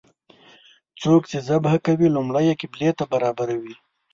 [1.01, 3.75] څوک چې ذبحه کوي لومړی یې قبلې ته برابروي.